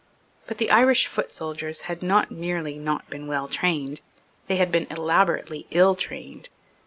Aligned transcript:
But 0.47 0.57
the 0.57 0.71
Irish 0.71 1.05
foot 1.05 1.31
soldiers 1.31 1.81
had 1.81 2.01
not 2.01 2.31
merely 2.31 2.75
not 2.79 3.07
been 3.11 3.27
well 3.27 3.47
trained; 3.47 4.01
they 4.47 4.55
had 4.55 4.71
been 4.71 4.87
elaborately 4.89 5.67
ill 5.69 5.93
trained. 5.93 6.49